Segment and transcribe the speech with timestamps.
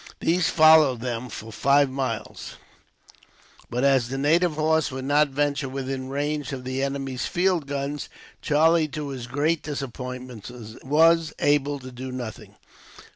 [0.19, 2.55] These followed them for five miles,
[3.69, 8.09] but as the native horse would not venture within range of the enemy's field guns,
[8.41, 10.49] Charlie, to his great disappointment,
[10.83, 12.55] was able to do nothing.